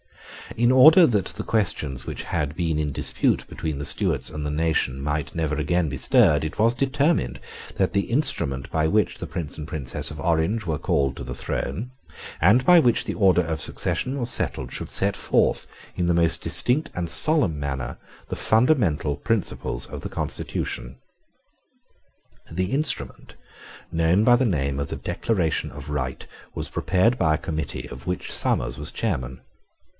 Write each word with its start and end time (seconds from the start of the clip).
In 0.57 0.69
order 0.71 1.05
that 1.07 1.27
the 1.27 1.43
questions 1.43 2.05
which 2.05 2.23
had 2.23 2.57
been 2.57 2.77
in 2.79 2.91
dispute 2.91 3.47
between 3.47 3.77
the 3.77 3.85
Stuarts 3.85 4.29
and 4.31 4.45
the 4.45 4.49
nation 4.51 4.99
might 4.99 5.33
never 5.35 5.55
again 5.55 5.87
be 5.89 5.95
stirred, 5.95 6.43
it 6.43 6.59
was 6.59 6.73
determined 6.73 7.39
that 7.77 7.93
the 7.93 8.01
instrument 8.07 8.69
by 8.69 8.85
which 8.87 9.19
the 9.19 9.27
Prince 9.27 9.57
and 9.57 9.65
Princess 9.67 10.09
of 10.11 10.19
Orange 10.19 10.65
were 10.65 10.79
called 10.79 11.15
to 11.15 11.23
the 11.23 11.35
throne, 11.35 11.91
and 12.41 12.65
by 12.65 12.79
which 12.79 13.05
the 13.05 13.13
order 13.13 13.41
of 13.43 13.61
succession 13.61 14.19
was 14.19 14.29
settled, 14.29 14.73
should 14.73 14.89
set 14.89 15.15
forth, 15.15 15.67
in 15.95 16.07
the 16.07 16.13
most 16.13 16.41
distinct 16.41 16.89
and 16.95 17.09
solemn 17.09 17.57
manner, 17.57 17.97
the 18.27 18.35
fundamental 18.35 19.15
principles 19.15 19.85
of 19.85 20.01
the 20.01 20.09
constitution. 20.09 20.97
This 22.49 22.71
instrument, 22.71 23.35
known 23.91 24.25
by 24.25 24.35
the 24.35 24.45
name 24.45 24.79
of 24.79 24.89
the 24.89 24.97
Declaration 24.97 25.71
of 25.71 25.89
Right, 25.89 26.25
was 26.55 26.67
prepared 26.69 27.17
by 27.17 27.35
a 27.35 27.37
committee, 27.37 27.87
of 27.87 28.07
which 28.07 28.33
Somers 28.33 28.77
was 28.79 28.91
chairman. 28.91 29.39